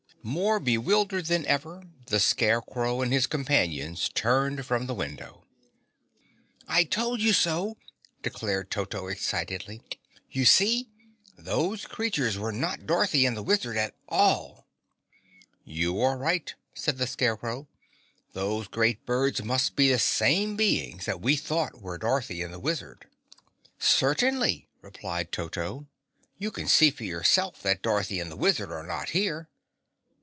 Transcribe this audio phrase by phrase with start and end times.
[0.23, 5.45] More bewildered than ever, the Scarecrow and his companions turned from the window.
[6.67, 7.75] "I told you so!"
[8.21, 9.81] declared Toto excitedly.
[10.29, 10.89] "You see
[11.35, 14.67] those creatures were not Dorothy and the Wizard at all."
[15.65, 17.67] "You are right," said the Scarecrow,
[18.33, 22.59] "those great birds must be the same beings that we thought were Dorothy and the
[22.59, 23.07] Wizard."
[23.79, 25.87] "Certainly," replied Toto.
[26.37, 29.47] "You can see for yourself that Dorothy and the Wizard are not here."